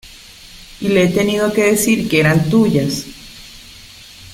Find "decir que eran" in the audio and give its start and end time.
1.61-2.49